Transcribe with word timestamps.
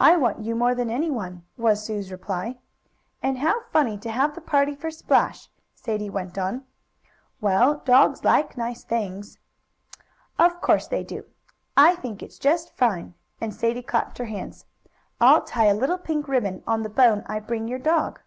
"I 0.00 0.16
want 0.16 0.40
you 0.40 0.56
more 0.56 0.74
than 0.74 0.90
anyone," 0.90 1.46
was 1.56 1.84
Sue's 1.84 2.10
reply. 2.10 2.58
"And 3.22 3.38
how 3.38 3.60
funny 3.72 3.96
to 3.98 4.10
have 4.10 4.34
the 4.34 4.40
party 4.40 4.74
for 4.74 4.90
Splash!" 4.90 5.48
Sadie 5.76 6.10
went 6.10 6.36
on. 6.36 6.64
"Well, 7.40 7.76
dogs 7.84 8.24
like 8.24 8.56
nice 8.56 8.82
things." 8.82 9.38
"Of 10.40 10.60
course 10.60 10.88
they 10.88 11.04
do. 11.04 11.26
I 11.76 11.94
think 11.94 12.20
it's 12.20 12.40
just 12.40 12.76
fine!" 12.76 13.14
and 13.40 13.54
Sadie 13.54 13.84
clapped 13.84 14.18
her 14.18 14.24
hands. 14.24 14.64
"I'll 15.20 15.42
tie 15.44 15.66
a 15.66 15.74
little 15.74 15.96
pink 15.98 16.26
ribbon 16.26 16.64
on 16.66 16.82
the 16.82 16.88
bone 16.90 17.22
I 17.28 17.38
bring 17.38 17.68
your 17.68 17.78
dog." 17.78 18.18